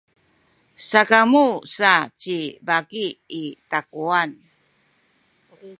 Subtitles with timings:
[0.87, 1.45] sakamu
[1.75, 3.05] sa ci baki
[3.41, 4.31] i takuwanan.